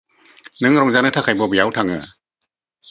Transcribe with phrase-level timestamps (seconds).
[0.63, 2.01] नों रंजानो थाखाय बबेयाव थाङो?